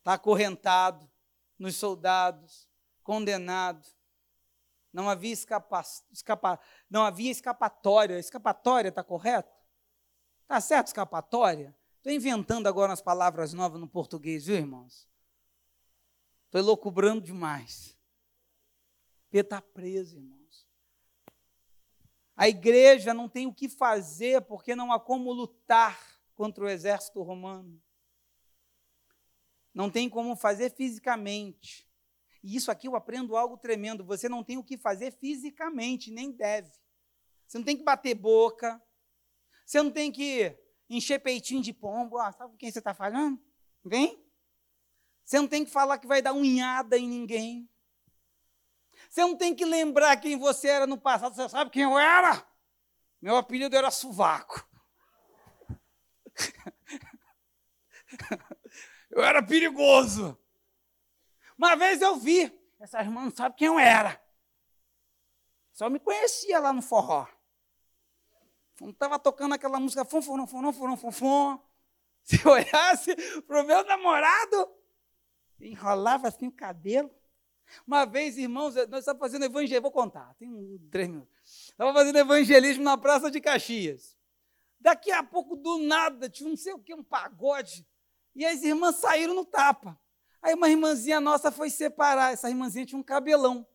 está 0.00 0.14
acorrentado 0.14 1.08
nos 1.58 1.76
soldados, 1.76 2.68
condenado. 3.02 3.86
Não 4.92 5.08
havia, 5.08 5.32
escapa, 5.32 5.82
escapa, 6.10 6.58
não 6.88 7.04
havia 7.04 7.30
escapatória. 7.30 8.18
Escapatória 8.18 8.88
está 8.88 9.04
correto? 9.04 9.54
Está 10.42 10.60
certo 10.60 10.88
escapatória? 10.88 11.76
Estou 11.98 12.12
inventando 12.12 12.66
agora 12.66 12.90
umas 12.90 13.02
palavras 13.02 13.52
novas 13.52 13.80
no 13.80 13.86
português, 13.86 14.46
viu, 14.46 14.56
irmãos? 14.56 15.08
Estou 16.46 16.60
elocubrando 16.60 17.20
demais. 17.20 17.96
Pedro 19.30 19.46
está 19.46 19.62
preso, 19.62 20.16
irmãos. 20.16 20.66
A 22.34 22.48
igreja 22.48 23.14
não 23.14 23.28
tem 23.28 23.46
o 23.46 23.54
que 23.54 23.68
fazer 23.68 24.40
porque 24.42 24.74
não 24.74 24.90
há 24.90 24.98
como 24.98 25.30
lutar 25.30 26.09
contra 26.40 26.64
o 26.64 26.68
exército 26.70 27.20
romano 27.20 27.78
não 29.74 29.90
tem 29.90 30.08
como 30.08 30.34
fazer 30.34 30.74
fisicamente. 30.74 31.86
E 32.42 32.56
isso 32.56 32.70
aqui 32.70 32.88
eu 32.88 32.96
aprendo 32.96 33.36
algo 33.36 33.58
tremendo. 33.58 34.06
Você 34.06 34.26
não 34.26 34.42
tem 34.42 34.56
o 34.56 34.64
que 34.64 34.78
fazer 34.78 35.12
fisicamente, 35.12 36.10
nem 36.10 36.32
deve. 36.32 36.72
Você 37.46 37.58
não 37.58 37.64
tem 37.66 37.76
que 37.76 37.84
bater 37.84 38.14
boca. 38.14 38.82
Você 39.66 39.82
não 39.82 39.90
tem 39.90 40.10
que 40.10 40.58
encher 40.88 41.18
peitinho 41.18 41.60
de 41.60 41.74
pombo. 41.74 42.16
Ah, 42.16 42.32
sabe 42.32 42.52
com 42.52 42.56
quem 42.56 42.70
você 42.70 42.78
está 42.78 42.94
falando? 42.94 43.38
Vem. 43.84 44.26
Você 45.22 45.38
não 45.38 45.46
tem 45.46 45.62
que 45.62 45.70
falar 45.70 45.98
que 45.98 46.06
vai 46.06 46.22
dar 46.22 46.32
unhada 46.32 46.96
em 46.96 47.06
ninguém. 47.06 47.68
Você 49.10 49.20
não 49.20 49.36
tem 49.36 49.54
que 49.54 49.66
lembrar 49.66 50.16
quem 50.16 50.38
você 50.38 50.68
era 50.68 50.86
no 50.86 50.96
passado. 50.96 51.36
Você 51.36 51.50
sabe 51.50 51.70
quem 51.70 51.82
eu 51.82 51.98
era? 51.98 52.42
Meu 53.20 53.36
apelido 53.36 53.76
era 53.76 53.90
Suvaco. 53.90 54.69
Eu 59.10 59.22
era 59.22 59.42
perigoso. 59.42 60.38
Uma 61.58 61.74
vez 61.74 62.00
eu 62.00 62.16
vi, 62.16 62.50
essa 62.78 63.00
irmã 63.00 63.24
não 63.24 63.30
sabe 63.30 63.56
quem 63.56 63.66
eu 63.66 63.78
era. 63.78 64.22
Só 65.72 65.90
me 65.90 65.98
conhecia 65.98 66.60
lá 66.60 66.72
no 66.72 66.80
forró. 66.80 67.26
Quando 68.78 68.92
estava 68.92 69.18
tocando 69.18 69.54
aquela 69.54 69.80
música 69.80 70.04
fum, 70.04 70.22
fum, 70.22 70.46
fum, 70.46 70.72
fum, 70.72 70.96
fum, 70.96 71.12
fum, 71.12 71.58
se 72.22 72.46
olhasse 72.48 73.14
para 73.42 73.62
o 73.62 73.66
meu 73.66 73.84
namorado, 73.84 74.70
enrolava 75.60 76.28
assim 76.28 76.46
o 76.46 76.52
cabelo. 76.52 77.10
Uma 77.86 78.04
vez, 78.04 78.38
irmãos, 78.38 78.74
nós 78.74 79.00
estávamos 79.00 79.20
fazendo 79.20 79.44
evangelismo, 79.44 79.82
vou 79.82 79.92
contar, 79.92 80.34
tem 80.36 80.78
três 80.90 81.08
minutos. 81.08 81.36
Estava 81.44 81.92
fazendo 81.92 82.16
evangelismo 82.16 82.82
na 82.82 82.96
Praça 82.96 83.30
de 83.30 83.40
Caxias. 83.40 84.16
Daqui 84.80 85.12
a 85.12 85.22
pouco, 85.22 85.56
do 85.56 85.78
nada, 85.78 86.28
tinha 86.28 86.48
não 86.48 86.56
sei 86.56 86.72
o 86.72 86.78
que, 86.78 86.94
um 86.94 87.04
pagode. 87.04 87.86
E 88.34 88.46
as 88.46 88.62
irmãs 88.62 88.96
saíram 88.96 89.34
no 89.34 89.44
tapa. 89.44 89.98
Aí 90.42 90.54
uma 90.54 90.70
irmãzinha 90.70 91.20
nossa 91.20 91.52
foi 91.52 91.68
separar. 91.68 92.32
Essa 92.32 92.48
irmãzinha 92.48 92.86
tinha 92.86 92.98
um 92.98 93.02
cabelão. 93.02 93.66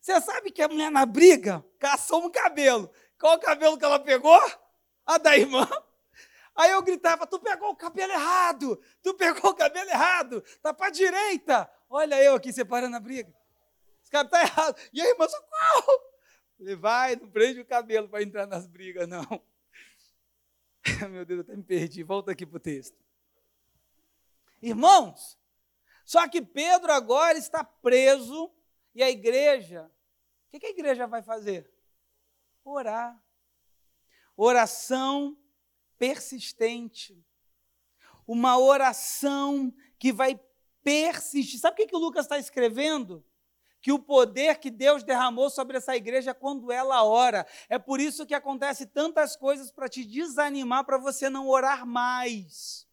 Você 0.00 0.20
sabe 0.20 0.52
que 0.52 0.62
a 0.62 0.68
mulher 0.68 0.90
na 0.90 1.04
briga 1.04 1.64
caçou 1.80 2.24
um 2.24 2.30
cabelo. 2.30 2.88
Qual 3.18 3.36
o 3.36 3.40
cabelo 3.40 3.76
que 3.76 3.84
ela 3.84 3.98
pegou? 3.98 4.40
A 5.04 5.18
da 5.18 5.36
irmã. 5.36 5.68
Aí 6.54 6.70
eu 6.70 6.82
gritava: 6.82 7.26
Tu 7.26 7.38
pegou 7.40 7.70
o 7.70 7.76
cabelo 7.76 8.12
errado! 8.12 8.80
Tu 9.02 9.14
pegou 9.14 9.50
o 9.50 9.54
cabelo 9.54 9.90
errado! 9.90 10.42
Tá 10.62 10.72
para 10.72 10.90
direita! 10.90 11.68
Olha 11.88 12.22
eu 12.22 12.34
aqui 12.34 12.52
separando 12.52 12.96
a 12.96 13.00
briga. 13.00 13.32
Esse 14.00 14.10
cara 14.10 14.28
tá 14.28 14.40
errado. 14.40 14.76
E 14.92 15.02
a 15.02 15.08
irmã, 15.08 15.26
socorro! 15.28 16.00
Vai, 16.78 17.16
não 17.16 17.28
prende 17.28 17.60
o 17.60 17.66
cabelo 17.66 18.08
para 18.08 18.22
entrar 18.22 18.46
nas 18.46 18.66
brigas, 18.66 19.08
não. 19.08 19.42
Meu 21.10 21.24
Deus, 21.24 21.38
eu 21.38 21.42
até 21.42 21.56
me 21.56 21.62
perdi. 21.62 22.02
Volta 22.02 22.32
aqui 22.32 22.46
para 22.46 22.56
o 22.56 22.60
texto. 22.60 22.96
Irmãos, 24.62 25.38
só 26.04 26.28
que 26.28 26.40
Pedro 26.40 26.92
agora 26.92 27.36
está 27.36 27.62
preso 27.62 28.52
e 28.94 29.02
a 29.02 29.10
igreja, 29.10 29.90
o 30.52 30.58
que 30.58 30.66
a 30.66 30.70
igreja 30.70 31.06
vai 31.06 31.22
fazer? 31.22 31.70
Orar. 32.64 33.22
Oração 34.36 35.36
persistente. 35.98 37.22
Uma 38.26 38.58
oração 38.58 39.74
que 39.98 40.12
vai 40.12 40.40
persistir. 40.82 41.60
Sabe 41.60 41.82
o 41.82 41.86
que, 41.86 41.94
o 41.94 41.98
Lucas 41.98 42.24
está 42.24 42.38
escrevendo? 42.38 43.24
Que 43.86 43.92
o 43.92 44.00
poder 44.00 44.58
que 44.58 44.68
Deus 44.68 45.04
derramou 45.04 45.48
sobre 45.48 45.76
essa 45.76 45.94
igreja 45.94 46.34
quando 46.34 46.72
ela 46.72 47.04
ora. 47.04 47.46
É 47.68 47.78
por 47.78 48.00
isso 48.00 48.26
que 48.26 48.34
acontece 48.34 48.84
tantas 48.84 49.36
coisas 49.36 49.70
para 49.70 49.88
te 49.88 50.04
desanimar, 50.04 50.84
para 50.84 50.98
você 50.98 51.30
não 51.30 51.48
orar 51.48 51.86
mais. 51.86 52.84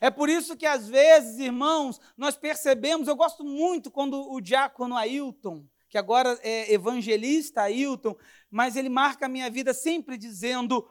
É 0.00 0.10
por 0.10 0.30
isso 0.30 0.56
que 0.56 0.64
às 0.64 0.88
vezes, 0.88 1.38
irmãos, 1.38 2.00
nós 2.16 2.34
percebemos, 2.34 3.06
eu 3.06 3.14
gosto 3.14 3.44
muito 3.44 3.90
quando 3.90 4.32
o 4.32 4.40
diácono 4.40 4.96
Ailton, 4.96 5.68
que 5.90 5.98
agora 5.98 6.40
é 6.42 6.72
evangelista 6.72 7.60
Ailton, 7.60 8.16
mas 8.50 8.76
ele 8.76 8.88
marca 8.88 9.26
a 9.26 9.28
minha 9.28 9.50
vida 9.50 9.74
sempre 9.74 10.16
dizendo: 10.16 10.90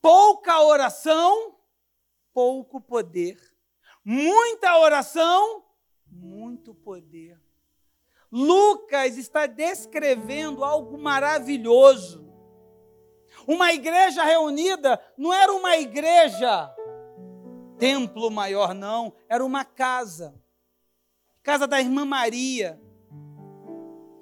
pouca 0.00 0.58
oração, 0.62 1.54
pouco 2.32 2.80
poder. 2.80 3.38
Muita 4.02 4.78
oração, 4.78 5.66
muito 6.10 6.74
poder. 6.74 7.38
Lucas 8.30 9.16
está 9.16 9.46
descrevendo 9.46 10.64
algo 10.64 10.98
maravilhoso. 10.98 12.26
Uma 13.46 13.72
igreja 13.72 14.22
reunida 14.24 15.00
não 15.16 15.32
era 15.32 15.52
uma 15.52 15.76
igreja 15.76 16.74
templo 17.78 18.30
maior, 18.30 18.74
não, 18.74 19.14
era 19.28 19.44
uma 19.44 19.64
casa. 19.64 20.34
Casa 21.42 21.66
da 21.66 21.80
irmã 21.80 22.04
Maria, 22.04 22.78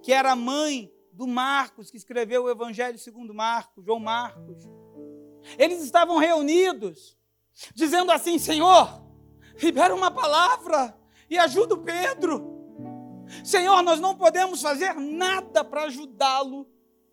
que 0.03 0.12
era 0.12 0.37
mãe 0.37 0.92
do 1.12 1.27
Marcos, 1.27 1.90
que 1.90 1.97
escreveu 1.97 2.45
o 2.45 2.51
Evangelho 2.51 2.99
segundo 2.99 3.35
Marcos, 3.35 3.85
João 3.85 3.99
Marcos. 3.99 4.69
Eles 5.59 5.83
estavam 5.83 6.19
reunidos, 6.19 7.16
dizendo 7.75 8.12
assim: 8.12 8.38
Senhor, 8.38 9.03
libera 9.61 9.95
uma 9.95 10.11
palavra 10.11 10.97
e 11.29 11.38
ajuda 11.38 11.75
o 11.75 11.83
Pedro. 11.83 12.56
Senhor, 13.45 13.83
nós 13.83 14.01
não 14.01 14.15
podemos 14.15 14.62
fazer 14.62 14.95
nada 14.95 15.65
para 15.65 15.85
ajudá-lo. 15.85 16.67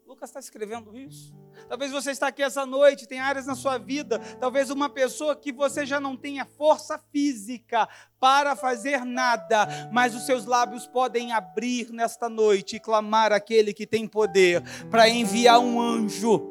Lucas 0.06 0.30
está 0.30 0.40
escrevendo 0.40 0.98
isso. 0.98 1.34
Talvez 1.68 1.92
você 1.92 2.12
está 2.12 2.28
aqui 2.28 2.44
essa 2.44 2.66
noite, 2.66 3.08
tem 3.08 3.20
áreas 3.20 3.46
na 3.46 3.56
sua 3.56 3.78
vida, 3.78 4.20
talvez 4.40 4.70
uma 4.70 4.90
pessoa 4.90 5.36
que 5.36 5.52
você 5.52 5.86
já 5.86 6.00
não 6.00 6.18
tenha 6.18 6.46
força 6.46 7.00
física 7.12 7.88
para 8.20 8.56
fazer 8.56 9.06
nada, 9.06 9.68
mas 9.92 10.14
os 10.14 10.26
seus 10.26 10.46
lábios 10.46 10.86
podem 10.86 11.32
abrir 11.32 11.92
nesta 11.92 12.28
noite 12.28 12.76
e 12.76 12.80
clamar 12.80 13.32
aquele 13.32 13.74
que 13.74 13.88
tem 13.88 14.08
poder 14.08 14.62
para 14.90 15.08
enviar 15.08 15.60
um 15.60 15.80
anjo. 15.80 16.50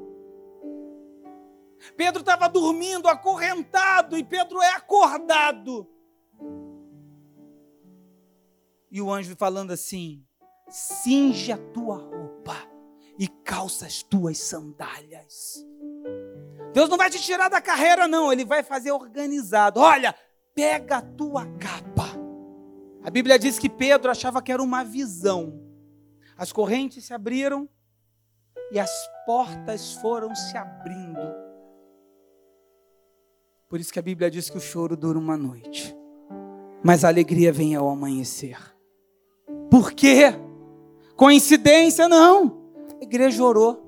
Pedro 1.97 2.21
estava 2.21 2.49
dormindo, 2.49 3.09
acorrentado, 3.09 4.17
e 4.17 4.25
Pedro 4.25 4.63
é 4.63 4.71
acordado. 4.71 5.89
E 8.93 9.01
o 9.01 9.11
anjo 9.11 9.35
falando 9.35 9.71
assim: 9.71 10.23
cinge 10.69 11.51
a 11.51 11.57
tua 11.57 11.97
roupa 11.97 12.55
e 13.19 13.27
calça 13.27 13.87
as 13.87 14.03
tuas 14.03 14.37
sandálias. 14.37 15.67
Deus 16.75 16.91
não 16.91 16.99
vai 16.99 17.09
te 17.09 17.19
tirar 17.19 17.49
da 17.49 17.61
carreira, 17.61 18.07
não, 18.07 18.31
Ele 18.31 18.45
vai 18.45 18.63
fazer 18.63 18.93
organizado. 18.93 19.81
Olha, 19.81 20.15
pega 20.55 20.99
a 20.99 21.03
tua 21.03 21.47
capa. 21.57 22.05
A 23.03 23.11
Bíblia 23.11 23.39
diz 23.39 23.59
que 23.59 23.69
Pedro 23.69 24.11
achava 24.11 24.43
que 24.43 24.53
era 24.53 24.63
uma 24.63 24.85
visão. 24.85 25.59
As 26.37 26.53
correntes 26.53 27.07
se 27.07 27.15
abriram 27.15 27.67
e 28.71 28.79
as 28.79 28.91
portas 29.25 29.95
foram 29.95 30.35
se 30.35 30.57
abrindo. 30.57 31.35
Por 33.71 33.81
isso 33.81 33.93
que 33.93 33.99
a 33.99 34.03
Bíblia 34.03 34.31
diz 34.31 34.51
que 34.51 34.59
o 34.59 34.61
choro 34.61 34.99
dura 34.99 35.19
uma 35.19 35.37
noite, 35.37 35.97
mas 36.85 37.05
a 37.05 37.09
alegria 37.09 37.51
vem 37.51 37.75
ao 37.75 37.89
amanhecer. 37.89 38.72
Por 39.73 39.93
quê? 39.93 40.35
Coincidência? 41.17 42.07
Não. 42.07 42.61
A 43.01 43.05
igreja 43.05 43.43
orou. 43.43 43.83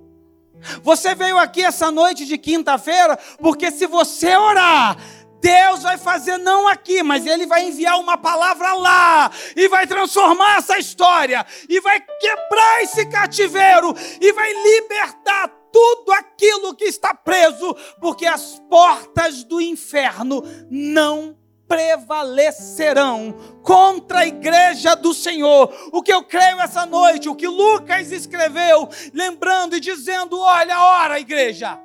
Você 0.82 1.14
veio 1.14 1.36
aqui 1.36 1.62
essa 1.62 1.90
noite 1.90 2.24
de 2.24 2.38
quinta-feira, 2.38 3.18
porque 3.38 3.70
se 3.70 3.86
você 3.86 4.34
orar, 4.34 4.96
Deus 5.42 5.82
vai 5.82 5.98
fazer 5.98 6.38
não 6.38 6.66
aqui, 6.66 7.02
mas 7.02 7.26
Ele 7.26 7.44
vai 7.44 7.68
enviar 7.68 8.00
uma 8.00 8.16
palavra 8.16 8.72
lá, 8.72 9.30
e 9.54 9.68
vai 9.68 9.86
transformar 9.86 10.56
essa 10.56 10.78
história, 10.78 11.44
e 11.68 11.78
vai 11.80 12.00
quebrar 12.00 12.82
esse 12.82 13.04
cativeiro, 13.04 13.94
e 14.22 14.32
vai 14.32 14.50
libertar 14.54 15.48
tudo 15.70 16.12
aquilo 16.12 16.74
que 16.74 16.84
está 16.84 17.12
preso, 17.12 17.76
porque 18.00 18.24
as 18.24 18.58
portas 18.70 19.44
do 19.44 19.60
inferno 19.60 20.42
não 20.70 21.36
prevalecerão 21.66 23.35
contra 23.62 24.20
a 24.20 24.27
igreja 24.27 24.94
do 24.94 25.12
Senhor. 25.14 25.72
O 25.92 26.03
que 26.03 26.12
eu 26.12 26.22
creio 26.22 26.61
essa 26.61 26.87
noite, 26.87 27.29
o 27.29 27.35
que 27.35 27.46
Lucas 27.46 28.12
escreveu, 28.12 28.88
lembrando 29.12 29.77
e 29.77 29.81
dizendo: 29.81 30.38
olha 30.38 30.77
a 30.77 30.85
hora, 30.85 31.20
igreja. 31.20 31.81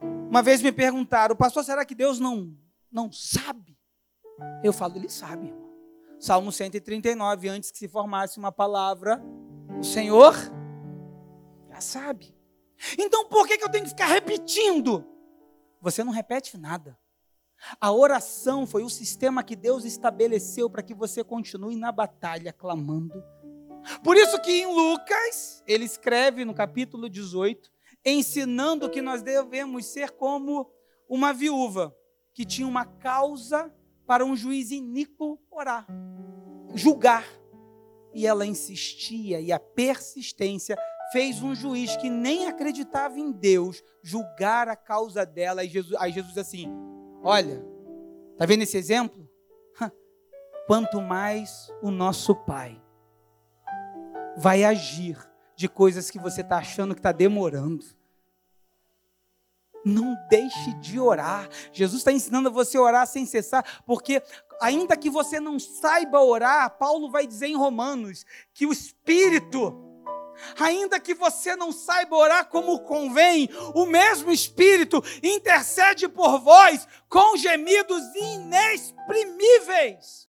Uma 0.00 0.42
vez 0.42 0.60
me 0.60 0.72
perguntaram, 0.72 1.36
pastor, 1.36 1.62
será 1.64 1.84
que 1.84 1.94
Deus 1.94 2.18
não, 2.18 2.52
não 2.90 3.12
sabe? 3.12 3.78
Eu 4.64 4.72
falo, 4.72 4.96
ele 4.96 5.08
sabe, 5.08 5.46
irmão. 5.46 5.64
Salmo 6.18 6.50
139, 6.50 7.48
antes 7.48 7.70
que 7.70 7.78
se 7.78 7.86
formasse 7.86 8.38
uma 8.38 8.50
palavra, 8.50 9.22
o 9.78 9.84
Senhor 9.84 10.34
já 11.68 11.80
sabe. 11.80 12.34
Então 12.98 13.28
por 13.28 13.46
que, 13.46 13.58
que 13.58 13.64
eu 13.64 13.68
tenho 13.68 13.84
que 13.84 13.90
ficar 13.90 14.06
repetindo? 14.06 15.06
Você 15.80 16.02
não 16.02 16.12
repete 16.12 16.56
nada. 16.56 16.98
A 17.80 17.90
oração 17.92 18.66
foi 18.66 18.82
o 18.82 18.90
sistema 18.90 19.42
que 19.42 19.56
Deus 19.56 19.84
estabeleceu 19.84 20.68
para 20.68 20.82
que 20.82 20.94
você 20.94 21.24
continue 21.24 21.76
na 21.76 21.90
batalha 21.90 22.52
clamando. 22.52 23.22
Por 24.02 24.16
isso 24.16 24.40
que 24.40 24.50
em 24.50 24.66
Lucas, 24.66 25.62
ele 25.66 25.84
escreve 25.84 26.44
no 26.44 26.54
capítulo 26.54 27.08
18, 27.08 27.70
ensinando 28.04 28.90
que 28.90 29.02
nós 29.02 29.22
devemos 29.22 29.86
ser 29.86 30.10
como 30.10 30.70
uma 31.08 31.32
viúva 31.32 31.94
que 32.32 32.44
tinha 32.44 32.66
uma 32.66 32.84
causa 32.84 33.72
para 34.06 34.24
um 34.24 34.36
juiz 34.36 34.70
iníquo 34.70 35.38
orar, 35.50 35.86
julgar. 36.74 37.26
E 38.12 38.26
ela 38.26 38.46
insistia 38.46 39.40
e 39.40 39.50
a 39.50 39.58
persistência 39.58 40.76
fez 41.12 41.42
um 41.42 41.54
juiz 41.54 41.96
que 41.96 42.08
nem 42.08 42.46
acreditava 42.46 43.18
em 43.18 43.32
Deus 43.32 43.82
julgar 44.02 44.68
a 44.68 44.76
causa 44.76 45.24
dela. 45.26 45.64
E 45.64 45.68
Jesus, 45.68 46.00
aí 46.00 46.12
Jesus 46.12 46.38
assim: 46.38 46.68
Olha, 47.26 47.64
está 48.32 48.44
vendo 48.44 48.64
esse 48.64 48.76
exemplo? 48.76 49.26
Quanto 50.66 51.00
mais 51.00 51.72
o 51.82 51.90
nosso 51.90 52.34
Pai 52.34 52.78
vai 54.36 54.62
agir 54.62 55.16
de 55.56 55.66
coisas 55.66 56.10
que 56.10 56.18
você 56.18 56.42
está 56.42 56.58
achando 56.58 56.94
que 56.94 57.00
está 57.00 57.12
demorando. 57.12 57.82
Não 59.86 60.14
deixe 60.28 60.74
de 60.74 61.00
orar. 61.00 61.48
Jesus 61.72 62.00
está 62.00 62.12
ensinando 62.12 62.50
a 62.50 62.52
você 62.52 62.76
a 62.76 62.82
orar 62.82 63.06
sem 63.06 63.24
cessar, 63.24 63.82
porque 63.86 64.22
ainda 64.60 64.94
que 64.94 65.08
você 65.08 65.40
não 65.40 65.58
saiba 65.58 66.20
orar, 66.20 66.76
Paulo 66.76 67.10
vai 67.10 67.26
dizer 67.26 67.46
em 67.46 67.56
Romanos 67.56 68.26
que 68.52 68.66
o 68.66 68.72
Espírito 68.72 69.93
ainda 70.58 71.00
que 71.00 71.14
você 71.14 71.56
não 71.56 71.72
saiba 71.72 72.16
orar 72.16 72.48
como 72.48 72.80
convém, 72.80 73.48
o 73.74 73.86
mesmo 73.86 74.30
Espírito 74.30 75.02
intercede 75.22 76.06
por 76.08 76.40
vós 76.40 76.86
com 77.08 77.34
gemidos 77.36 78.02
inexprimíveis. 78.14 80.28